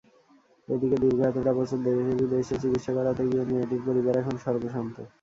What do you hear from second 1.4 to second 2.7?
বছর দেশে-বিদেশে